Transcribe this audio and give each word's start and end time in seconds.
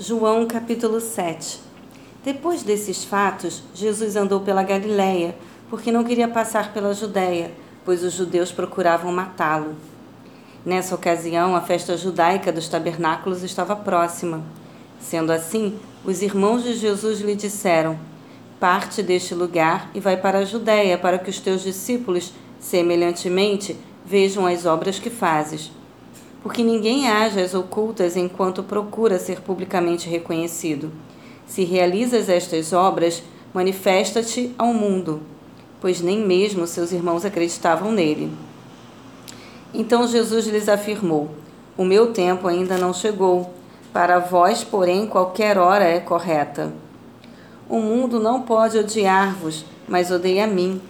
João 0.00 0.46
capítulo 0.46 1.00
7 1.00 1.58
Depois 2.24 2.62
desses 2.62 3.02
fatos, 3.02 3.64
Jesus 3.74 4.14
andou 4.14 4.38
pela 4.38 4.62
Galiléia, 4.62 5.34
porque 5.68 5.90
não 5.90 6.04
queria 6.04 6.28
passar 6.28 6.72
pela 6.72 6.94
Judéia, 6.94 7.50
pois 7.84 8.04
os 8.04 8.12
judeus 8.12 8.52
procuravam 8.52 9.10
matá-lo. 9.10 9.74
Nessa 10.64 10.94
ocasião, 10.94 11.56
a 11.56 11.60
festa 11.60 11.96
judaica 11.96 12.52
dos 12.52 12.68
tabernáculos 12.68 13.42
estava 13.42 13.74
próxima. 13.74 14.44
Sendo 15.00 15.32
assim, 15.32 15.76
os 16.04 16.22
irmãos 16.22 16.62
de 16.62 16.74
Jesus 16.74 17.20
lhe 17.20 17.34
disseram: 17.34 17.98
Parte 18.60 19.02
deste 19.02 19.34
lugar 19.34 19.90
e 19.92 19.98
vai 19.98 20.16
para 20.16 20.38
a 20.38 20.44
Judéia, 20.44 20.96
para 20.96 21.18
que 21.18 21.28
os 21.28 21.40
teus 21.40 21.64
discípulos, 21.64 22.32
semelhantemente, 22.60 23.76
vejam 24.06 24.46
as 24.46 24.64
obras 24.64 25.00
que 25.00 25.10
fazes 25.10 25.72
porque 26.42 26.62
ninguém 26.62 27.08
age 27.08 27.40
às 27.40 27.54
ocultas 27.54 28.16
enquanto 28.16 28.62
procura 28.62 29.18
ser 29.18 29.40
publicamente 29.40 30.08
reconhecido. 30.08 30.92
Se 31.46 31.64
realizas 31.64 32.28
estas 32.28 32.72
obras, 32.72 33.22
manifesta-te 33.52 34.54
ao 34.58 34.72
mundo, 34.72 35.22
pois 35.80 36.00
nem 36.00 36.24
mesmo 36.24 36.66
seus 36.66 36.92
irmãos 36.92 37.24
acreditavam 37.24 37.90
nele. 37.90 38.30
Então 39.72 40.06
Jesus 40.06 40.46
lhes 40.46 40.68
afirmou: 40.68 41.30
O 41.76 41.84
meu 41.84 42.12
tempo 42.12 42.48
ainda 42.48 42.76
não 42.78 42.92
chegou. 42.92 43.54
Para 43.92 44.18
vós, 44.18 44.62
porém, 44.62 45.06
qualquer 45.06 45.56
hora 45.58 45.84
é 45.84 45.98
correta. 45.98 46.72
O 47.68 47.80
mundo 47.80 48.20
não 48.20 48.42
pode 48.42 48.78
odiar-vos, 48.78 49.64
mas 49.88 50.10
odeia 50.10 50.44
a 50.44 50.46
mim, 50.46 50.80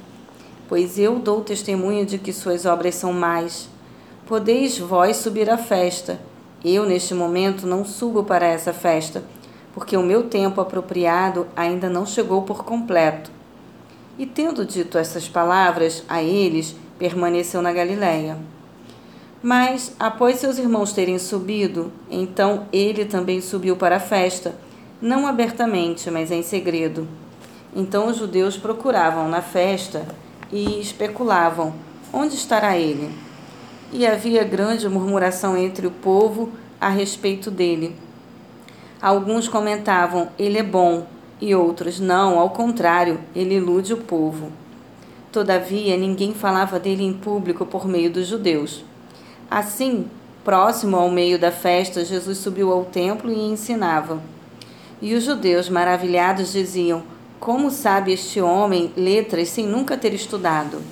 pois 0.69 0.99
eu 0.99 1.19
dou 1.19 1.41
testemunho 1.41 2.05
de 2.05 2.19
que 2.19 2.33
suas 2.33 2.67
obras 2.67 2.97
são 2.97 3.13
más. 3.13 3.69
Podeis 4.29 4.79
vós 4.79 5.17
subir 5.17 5.49
à 5.49 5.57
festa. 5.57 6.21
Eu, 6.63 6.85
neste 6.85 7.15
momento, 7.15 7.67
não 7.67 7.83
subo 7.83 8.23
para 8.23 8.45
essa 8.45 8.75
festa, 8.75 9.25
porque 9.73 9.97
o 9.97 10.03
meu 10.03 10.25
tempo 10.25 10.61
apropriado 10.61 11.47
ainda 11.57 11.89
não 11.89 12.05
chegou 12.05 12.43
por 12.43 12.63
completo. 12.63 13.31
E 14.19 14.27
tendo 14.27 14.67
dito 14.67 14.99
essas 14.99 15.27
palavras 15.27 16.05
a 16.07 16.23
eles, 16.23 16.77
permaneceu 16.99 17.63
na 17.63 17.73
Galiléia. 17.73 18.37
Mas, 19.43 19.95
após 19.99 20.37
seus 20.37 20.59
irmãos 20.59 20.93
terem 20.93 21.19
subido, 21.19 21.91
então 22.11 22.67
ele 22.71 23.07
também 23.07 23.41
subiu 23.41 23.77
para 23.77 23.97
a 23.97 24.01
festa, 24.01 24.55
não 25.01 25.27
abertamente, 25.27 26.11
mas 26.11 26.31
em 26.31 26.43
segredo. 26.43 27.09
Então 27.75 28.09
os 28.09 28.19
judeus 28.19 28.59
procuravam 28.59 29.27
na 29.27 29.41
festa 29.41 30.07
e 30.53 30.79
especulavam: 30.83 31.73
onde 32.13 32.35
estará 32.35 32.77
ele? 32.77 33.27
E 33.93 34.07
havia 34.07 34.45
grande 34.45 34.89
murmuração 34.89 35.57
entre 35.57 35.87
o 35.87 35.91
povo 35.91 36.51
a 36.81 36.89
respeito 36.89 37.51
dele. 37.51 37.95
Alguns 39.01 39.49
comentavam: 39.49 40.29
ele 40.39 40.59
é 40.59 40.63
bom, 40.63 41.07
e 41.41 41.55
outros: 41.55 42.01
não, 42.01 42.39
ao 42.39 42.51
contrário, 42.51 43.21
ele 43.35 43.57
ilude 43.57 43.93
o 43.93 43.99
povo. 43.99 44.53
Todavia, 45.31 45.97
ninguém 45.97 46.35
falava 46.35 46.81
dele 46.81 47.05
em 47.05 47.13
público 47.13 47.65
por 47.67 47.87
meio 47.87 48.11
dos 48.11 48.27
judeus. 48.27 48.85
Assim, 49.51 50.07
próximo 50.45 50.97
ao 50.97 51.11
meio 51.11 51.39
da 51.39 51.53
festa, 51.53 52.05
Jesus 52.05 52.39
subiu 52.39 52.73
ao 52.73 52.85
templo 52.85 53.31
e 53.31 53.39
ensinava. 53.39 54.21
E 55.01 55.15
os 55.15 55.25
judeus, 55.25 55.69
maravilhados, 55.69 56.53
diziam: 56.53 57.03
Como 57.39 57.71
sabe 57.71 58.13
este 58.13 58.41
homem 58.41 58.93
letras 58.97 59.49
sem 59.51 59.67
nunca 59.67 59.97
ter 59.97 60.13
estudado? 60.13 60.83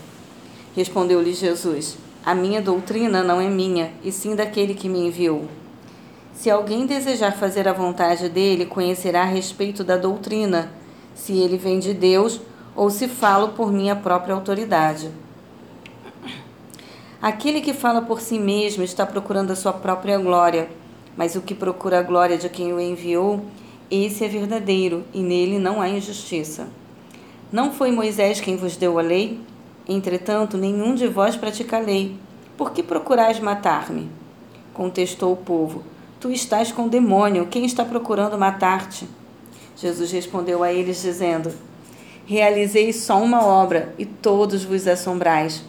Respondeu-lhe 0.76 1.32
Jesus: 1.32 1.96
a 2.26 2.34
minha 2.34 2.60
doutrina 2.60 3.22
não 3.22 3.40
é 3.40 3.48
minha, 3.48 3.92
e 4.02 4.10
sim 4.10 4.34
daquele 4.34 4.74
que 4.74 4.88
me 4.88 4.98
enviou. 4.98 5.44
Se 6.34 6.50
alguém 6.50 6.84
desejar 6.84 7.30
fazer 7.30 7.68
a 7.68 7.72
vontade 7.72 8.28
dele, 8.28 8.66
conhecerá 8.66 9.22
a 9.22 9.26
respeito 9.26 9.84
da 9.84 9.96
doutrina, 9.96 10.72
se 11.14 11.38
ele 11.38 11.56
vem 11.56 11.78
de 11.78 11.94
Deus 11.94 12.40
ou 12.74 12.90
se 12.90 13.06
falo 13.06 13.50
por 13.50 13.72
minha 13.72 13.94
própria 13.94 14.34
autoridade. 14.34 15.08
Aquele 17.22 17.60
que 17.60 17.72
fala 17.72 18.02
por 18.02 18.20
si 18.20 18.40
mesmo 18.40 18.82
está 18.82 19.06
procurando 19.06 19.52
a 19.52 19.56
sua 19.56 19.72
própria 19.72 20.18
glória, 20.18 20.68
mas 21.16 21.36
o 21.36 21.40
que 21.40 21.54
procura 21.54 22.00
a 22.00 22.02
glória 22.02 22.36
de 22.36 22.48
quem 22.48 22.72
o 22.72 22.80
enviou, 22.80 23.46
esse 23.88 24.24
é 24.24 24.28
verdadeiro 24.28 25.04
e 25.14 25.22
nele 25.22 25.60
não 25.60 25.80
há 25.80 25.88
injustiça. 25.88 26.66
Não 27.52 27.72
foi 27.72 27.92
Moisés 27.92 28.40
quem 28.40 28.56
vos 28.56 28.76
deu 28.76 28.98
a 28.98 29.02
lei? 29.02 29.38
Entretanto, 29.88 30.56
nenhum 30.56 30.94
de 30.94 31.06
vós 31.06 31.36
pratica 31.36 31.76
a 31.76 31.80
lei. 31.80 32.16
Por 32.56 32.72
que 32.72 32.82
procurais 32.82 33.38
matar-me? 33.38 34.10
Contestou 34.74 35.32
o 35.32 35.36
povo. 35.36 35.84
Tu 36.18 36.30
estás 36.30 36.72
com 36.72 36.86
o 36.86 36.90
demônio. 36.90 37.46
Quem 37.46 37.64
está 37.64 37.84
procurando 37.84 38.38
matar-te? 38.38 39.08
Jesus 39.76 40.10
respondeu 40.10 40.62
a 40.62 40.72
eles, 40.72 41.02
dizendo: 41.02 41.52
Realizei 42.26 42.92
só 42.92 43.22
uma 43.22 43.44
obra 43.44 43.94
e 43.96 44.04
todos 44.04 44.64
vos 44.64 44.88
assombrais. 44.88 45.62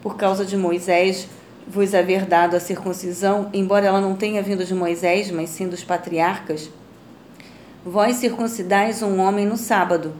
Por 0.00 0.16
causa 0.16 0.46
de 0.46 0.56
Moisés, 0.56 1.28
vos 1.68 1.94
haver 1.94 2.24
dado 2.24 2.56
a 2.56 2.60
circuncisão, 2.60 3.50
embora 3.52 3.86
ela 3.86 4.00
não 4.00 4.16
tenha 4.16 4.42
vindo 4.42 4.64
de 4.64 4.74
Moisés, 4.74 5.30
mas 5.30 5.50
sim 5.50 5.68
dos 5.68 5.84
patriarcas? 5.84 6.70
Vós 7.84 8.16
circuncidais 8.16 9.02
um 9.02 9.20
homem 9.20 9.44
no 9.44 9.56
sábado. 9.56 10.14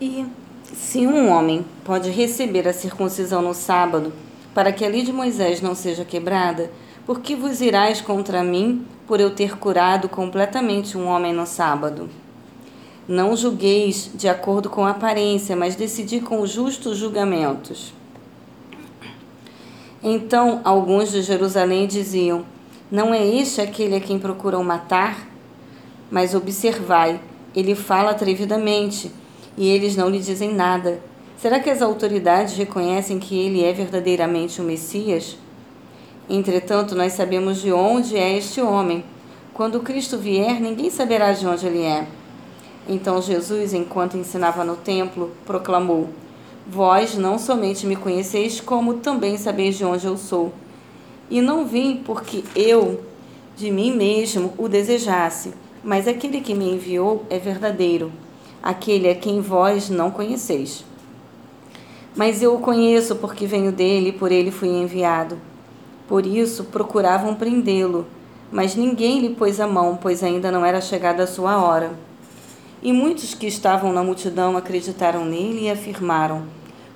E 0.00 0.26
se 0.72 1.06
um 1.06 1.28
homem 1.30 1.64
pode 1.84 2.10
receber 2.10 2.66
a 2.68 2.72
circuncisão 2.72 3.42
no 3.42 3.54
sábado, 3.54 4.12
para 4.54 4.72
que 4.72 4.84
a 4.84 4.88
lei 4.88 5.02
de 5.02 5.12
Moisés 5.12 5.60
não 5.60 5.74
seja 5.74 6.04
quebrada, 6.04 6.70
por 7.06 7.20
que 7.20 7.34
vos 7.34 7.60
irais 7.60 8.00
contra 8.00 8.42
mim 8.42 8.86
por 9.06 9.20
eu 9.20 9.30
ter 9.30 9.56
curado 9.56 10.08
completamente 10.08 10.96
um 10.96 11.06
homem 11.06 11.32
no 11.32 11.46
sábado? 11.46 12.08
Não 13.08 13.36
julgueis 13.36 14.10
de 14.14 14.28
acordo 14.28 14.70
com 14.70 14.84
a 14.84 14.90
aparência, 14.90 15.56
mas 15.56 15.74
decidi 15.74 16.20
com 16.20 16.46
justos 16.46 16.96
julgamentos. 16.96 17.92
Então 20.02 20.60
alguns 20.62 21.10
de 21.10 21.20
Jerusalém 21.22 21.86
diziam: 21.86 22.44
Não 22.90 23.12
é 23.12 23.26
este 23.26 23.60
aquele 23.60 23.96
a 23.96 24.00
quem 24.00 24.18
procuram 24.18 24.62
matar? 24.62 25.26
Mas 26.10 26.34
observai, 26.34 27.20
ele 27.54 27.74
fala 27.74 28.10
atrevidamente 28.12 29.10
e 29.56 29.68
eles 29.68 29.96
não 29.96 30.08
lhe 30.08 30.18
dizem 30.18 30.54
nada. 30.54 31.00
Será 31.36 31.58
que 31.58 31.70
as 31.70 31.80
autoridades 31.80 32.56
reconhecem 32.56 33.18
que 33.18 33.38
ele 33.38 33.64
é 33.64 33.72
verdadeiramente 33.72 34.60
o 34.60 34.64
Messias? 34.64 35.38
Entretanto, 36.28 36.94
nós 36.94 37.14
sabemos 37.14 37.62
de 37.62 37.72
onde 37.72 38.16
é 38.16 38.36
este 38.36 38.60
homem. 38.60 39.02
Quando 39.54 39.80
Cristo 39.80 40.18
vier, 40.18 40.60
ninguém 40.60 40.90
saberá 40.90 41.32
de 41.32 41.46
onde 41.46 41.66
ele 41.66 41.82
é. 41.82 42.06
Então 42.88 43.20
Jesus, 43.22 43.72
enquanto 43.72 44.16
ensinava 44.16 44.64
no 44.64 44.76
templo, 44.76 45.30
proclamou: 45.46 46.10
Vós 46.66 47.16
não 47.16 47.38
somente 47.38 47.86
me 47.86 47.96
conheceis, 47.96 48.60
como 48.60 48.94
também 48.94 49.36
sabeis 49.38 49.76
de 49.76 49.84
onde 49.84 50.06
eu 50.06 50.16
sou. 50.16 50.52
E 51.30 51.40
não 51.40 51.64
vim 51.66 52.02
porque 52.04 52.44
eu, 52.54 53.02
de 53.56 53.70
mim 53.70 53.96
mesmo, 53.96 54.52
o 54.58 54.68
desejasse, 54.68 55.52
mas 55.82 56.06
aquele 56.06 56.40
que 56.40 56.54
me 56.54 56.70
enviou 56.70 57.24
é 57.30 57.38
verdadeiro 57.38 58.12
aquele 58.62 59.08
a 59.08 59.14
quem 59.14 59.40
vós 59.40 59.88
não 59.88 60.10
conheceis. 60.10 60.84
Mas 62.14 62.42
eu 62.42 62.54
o 62.54 62.60
conheço 62.60 63.16
porque 63.16 63.46
venho 63.46 63.72
dele 63.72 64.08
e 64.08 64.12
por 64.12 64.32
ele 64.32 64.50
fui 64.50 64.68
enviado. 64.68 65.38
Por 66.08 66.26
isso 66.26 66.64
procuravam 66.64 67.34
prendê-lo, 67.34 68.06
mas 68.50 68.74
ninguém 68.74 69.20
lhe 69.20 69.30
pôs 69.30 69.60
a 69.60 69.66
mão, 69.66 69.96
pois 69.96 70.24
ainda 70.24 70.50
não 70.50 70.64
era 70.64 70.80
chegada 70.80 71.22
a 71.22 71.26
sua 71.26 71.62
hora. 71.62 71.92
E 72.82 72.92
muitos 72.92 73.34
que 73.34 73.46
estavam 73.46 73.92
na 73.92 74.02
multidão 74.02 74.56
acreditaram 74.56 75.24
nele 75.24 75.64
e 75.64 75.70
afirmaram: 75.70 76.44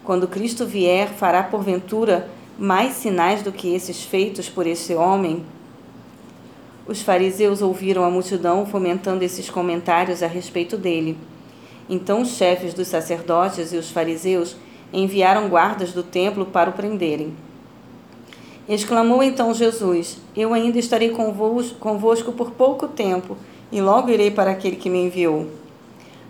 Quando 0.03 0.27
Cristo 0.27 0.67
vier, 0.67 1.09
fará 1.11 1.43
porventura 1.43 2.29
mais 2.59 2.95
sinais 2.95 3.43
do 3.43 3.53
que 3.53 3.75
esses 3.75 4.03
feitos 4.03 4.49
por 4.49 4.67
esse 4.67 4.95
homem? 4.95 5.45
Os 6.87 7.01
fariseus 7.01 7.63
ouviram 7.63 8.05
a 8.05 8.11
multidão 8.11 8.67
fomentando 8.67 9.25
esses 9.25 9.49
comentários 9.49 10.23
a 10.23 10.27
respeito 10.27 10.77
dele. 10.77 11.17
Então 11.89 12.23
os 12.23 12.37
chefes 12.37 12.73
dos 12.73 12.89
sacerdotes 12.89 13.73
e 13.73 13.77
os 13.77 13.91
fariseus 13.91 14.57
enviaram 14.93 15.49
guardas 15.49 15.93
do 15.93 16.03
templo 16.03 16.47
para 16.47 16.71
o 16.71 16.73
prenderem. 16.73 17.35
Exclamou 18.69 19.23
então 19.23 19.53
Jesus: 19.53 20.19
Eu 20.35 20.55
ainda 20.55 20.79
estarei 20.79 21.11
convosco 21.11 22.33
por 22.33 22.53
pouco 22.53 22.89
tempo, 22.89 23.37
e 23.71 23.81
logo 23.81 24.11
irei 24.11 24.31
para 24.31 24.53
aquele 24.53 24.77
que 24.77 24.89
me 24.89 25.05
enviou. 25.05 25.49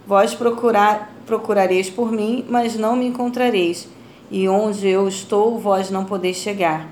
Vós 0.07 0.35
procurar, 0.35 1.15
procurareis 1.27 1.89
por 1.89 2.11
mim, 2.11 2.45
mas 2.49 2.77
não 2.77 2.97
me 2.97 3.07
encontrareis, 3.07 3.89
e 4.31 4.49
onde 4.49 4.89
eu 4.89 5.07
estou, 5.07 5.59
vós 5.59 5.91
não 5.91 6.05
podeis 6.05 6.39
chegar. 6.39 6.89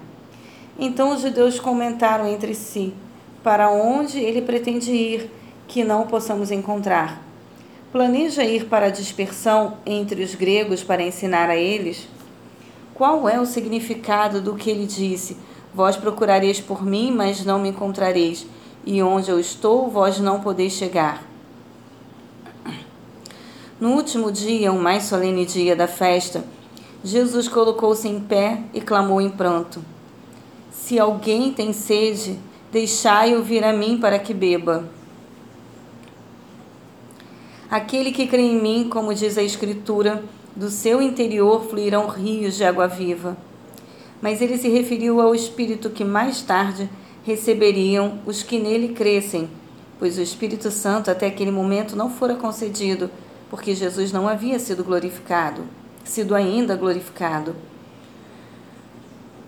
Então 0.78 1.12
os 1.12 1.22
judeus 1.22 1.58
comentaram 1.58 2.28
entre 2.28 2.54
si: 2.54 2.94
Para 3.42 3.68
onde 3.68 4.20
ele 4.20 4.42
pretende 4.42 4.92
ir, 4.92 5.30
que 5.66 5.82
não 5.82 6.02
o 6.02 6.06
possamos 6.06 6.52
encontrar? 6.52 7.31
Planeja 7.92 8.42
ir 8.42 8.68
para 8.68 8.86
a 8.86 8.90
dispersão 8.90 9.76
entre 9.84 10.22
os 10.22 10.34
gregos 10.34 10.82
para 10.82 11.02
ensinar 11.02 11.50
a 11.50 11.56
eles? 11.56 12.08
Qual 12.94 13.28
é 13.28 13.38
o 13.38 13.44
significado 13.44 14.40
do 14.40 14.54
que 14.54 14.70
ele 14.70 14.86
disse? 14.86 15.36
Vós 15.74 15.94
procurareis 15.94 16.58
por 16.58 16.82
mim, 16.82 17.12
mas 17.14 17.44
não 17.44 17.58
me 17.58 17.68
encontrareis, 17.68 18.46
e 18.86 19.02
onde 19.02 19.30
eu 19.30 19.38
estou, 19.38 19.90
vós 19.90 20.18
não 20.18 20.40
podeis 20.40 20.72
chegar. 20.72 21.22
No 23.78 23.90
último 23.90 24.32
dia, 24.32 24.72
o 24.72 24.80
mais 24.80 25.02
solene 25.02 25.44
dia 25.44 25.76
da 25.76 25.86
festa, 25.86 26.42
Jesus 27.04 27.46
colocou-se 27.46 28.08
em 28.08 28.20
pé 28.20 28.62
e 28.72 28.80
clamou 28.80 29.20
em 29.20 29.28
pranto: 29.28 29.84
Se 30.70 30.98
alguém 30.98 31.52
tem 31.52 31.74
sede, 31.74 32.38
deixai-o 32.72 33.42
vir 33.42 33.62
a 33.62 33.72
mim 33.72 33.98
para 33.98 34.18
que 34.18 34.32
beba. 34.32 35.01
Aquele 37.72 38.12
que 38.12 38.26
crê 38.26 38.42
em 38.42 38.60
mim, 38.60 38.86
como 38.90 39.14
diz 39.14 39.38
a 39.38 39.42
Escritura, 39.42 40.22
do 40.54 40.68
seu 40.68 41.00
interior 41.00 41.64
fluirão 41.64 42.06
rios 42.06 42.54
de 42.54 42.64
água 42.64 42.86
viva. 42.86 43.34
Mas 44.20 44.42
ele 44.42 44.58
se 44.58 44.68
referiu 44.68 45.22
ao 45.22 45.34
Espírito 45.34 45.88
que 45.88 46.04
mais 46.04 46.42
tarde 46.42 46.86
receberiam 47.24 48.18
os 48.26 48.42
que 48.42 48.58
nele 48.58 48.90
crescem, 48.90 49.48
pois 49.98 50.18
o 50.18 50.20
Espírito 50.20 50.70
Santo 50.70 51.10
até 51.10 51.26
aquele 51.28 51.50
momento 51.50 51.96
não 51.96 52.10
fora 52.10 52.34
concedido, 52.34 53.10
porque 53.48 53.74
Jesus 53.74 54.12
não 54.12 54.28
havia 54.28 54.58
sido 54.58 54.84
glorificado, 54.84 55.62
sido 56.04 56.34
ainda 56.34 56.76
glorificado. 56.76 57.56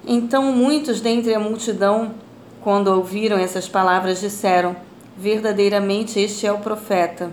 Então 0.06 0.50
muitos 0.50 0.98
dentre 0.98 1.34
a 1.34 1.38
multidão, 1.38 2.14
quando 2.62 2.88
ouviram 2.88 3.36
essas 3.36 3.68
palavras, 3.68 4.18
disseram: 4.18 4.74
Verdadeiramente 5.14 6.18
este 6.18 6.46
é 6.46 6.52
o 6.52 6.60
profeta. 6.60 7.30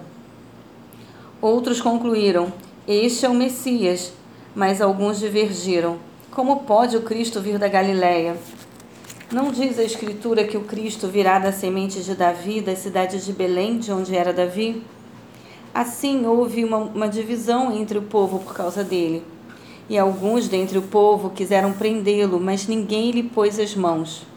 Outros 1.42 1.82
concluíram: 1.82 2.54
Este 2.88 3.26
é 3.26 3.30
o 3.30 3.34
Messias. 3.34 4.14
Mas 4.54 4.80
alguns 4.80 5.18
divergiram: 5.18 5.98
Como 6.30 6.62
pode 6.62 6.96
o 6.96 7.02
Cristo 7.02 7.42
vir 7.42 7.58
da 7.58 7.68
Galiléia? 7.68 8.38
Não 9.32 9.52
diz 9.52 9.80
a 9.80 9.84
Escritura 9.84 10.44
que 10.44 10.58
o 10.58 10.66
Cristo 10.66 11.08
virá 11.08 11.40
da 11.40 11.52
semente 11.52 12.04
de 12.04 12.14
Davi, 12.14 12.62
da 12.62 12.76
cidade 12.76 13.26
de 13.26 13.34
Belém, 13.34 13.80
de 13.80 13.92
onde 13.92 14.16
era 14.16 14.32
Davi? 14.32 14.84
Assim 15.74 16.28
houve 16.28 16.64
uma, 16.64 16.78
uma 16.78 17.08
divisão 17.08 17.76
entre 17.76 17.98
o 17.98 18.04
povo 18.04 18.40
por 18.40 18.54
causa 18.54 18.84
dele. 18.84 19.24
E 19.90 19.98
alguns 19.98 20.48
dentre 20.48 20.78
o 20.78 20.82
povo 20.84 21.32
quiseram 21.32 21.74
prendê-lo, 21.74 22.40
mas 22.40 22.68
ninguém 22.68 23.10
lhe 23.10 23.24
pôs 23.24 23.58
as 23.58 23.74
mãos. 23.74 24.28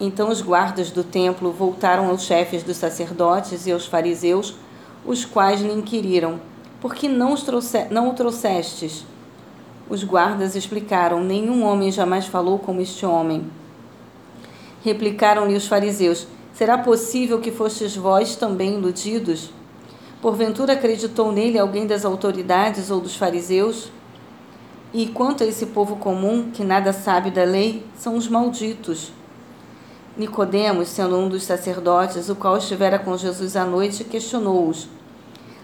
Então 0.00 0.28
os 0.28 0.42
guardas 0.42 0.90
do 0.90 1.04
templo 1.04 1.52
voltaram 1.52 2.10
aos 2.10 2.24
chefes 2.24 2.62
dos 2.62 2.76
sacerdotes 2.76 3.66
e 3.66 3.72
aos 3.72 3.86
fariseus 3.86 4.56
os 5.04 5.24
quais 5.24 5.60
lhe 5.60 5.72
inquiriram: 5.72 6.40
Por 6.80 6.94
que 6.94 7.08
não, 7.08 7.34
trouxe, 7.34 7.86
não 7.90 8.10
o 8.10 8.14
trouxestes? 8.14 9.04
Os 9.88 10.04
guardas 10.04 10.54
explicaram: 10.54 11.22
Nenhum 11.22 11.64
homem 11.64 11.90
jamais 11.90 12.26
falou 12.26 12.58
como 12.58 12.80
este 12.80 13.04
homem. 13.04 13.44
Replicaram-lhe 14.84 15.56
os 15.56 15.66
fariseus: 15.66 16.26
Será 16.52 16.78
possível 16.78 17.40
que 17.40 17.50
fostes 17.50 17.96
vós 17.96 18.36
também 18.36 18.74
iludidos? 18.74 19.50
Porventura 20.20 20.74
acreditou 20.74 21.32
nele 21.32 21.58
alguém 21.58 21.86
das 21.86 22.04
autoridades 22.04 22.90
ou 22.90 23.00
dos 23.00 23.16
fariseus? 23.16 23.90
E 24.94 25.06
quanto 25.06 25.42
a 25.42 25.46
esse 25.46 25.66
povo 25.66 25.96
comum, 25.96 26.50
que 26.52 26.62
nada 26.62 26.92
sabe 26.92 27.30
da 27.30 27.44
lei, 27.44 27.84
são 27.96 28.16
os 28.16 28.28
malditos. 28.28 29.10
Nicodemos, 30.16 30.88
sendo 30.88 31.16
um 31.16 31.26
dos 31.26 31.42
sacerdotes, 31.42 32.28
o 32.28 32.36
qual 32.36 32.58
estivera 32.58 32.98
com 32.98 33.16
Jesus 33.16 33.56
à 33.56 33.64
noite, 33.64 34.04
questionou-os: 34.04 34.86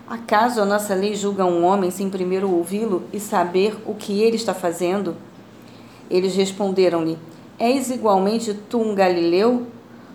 Acaso 0.09 0.63
a 0.63 0.65
nossa 0.65 0.95
lei 0.95 1.15
julga 1.15 1.45
um 1.45 1.67
homem 1.67 1.91
sem 1.91 2.09
primeiro 2.09 2.51
ouvi-lo 2.51 3.03
e 3.13 3.21
saber 3.21 3.77
o 3.85 3.95
que 3.95 4.23
ele 4.23 4.37
está 4.37 4.55
fazendo? 4.55 5.17
Eles 6.11 6.35
responderam-lhe: 6.35 7.19
És 7.59 7.91
igualmente 7.91 8.55
tu 8.55 8.81
um 8.81 8.95
galileu? 8.95 9.67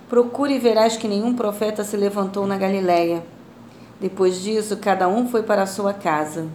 Procure 0.09 0.55
e 0.55 0.59
verás 0.59 0.97
que 0.97 1.07
nenhum 1.07 1.35
profeta 1.35 1.83
se 1.83 1.95
levantou 1.95 2.47
na 2.47 2.57
Galiléia. 2.57 3.23
Depois 4.01 4.41
disso, 4.41 4.77
cada 4.77 5.07
um 5.07 5.27
foi 5.27 5.43
para 5.43 5.61
a 5.61 5.67
sua 5.67 5.93
casa. 5.93 6.47